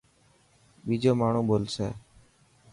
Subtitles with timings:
[0.85, 1.87] ٻيجو ماڻهو ٻولسي.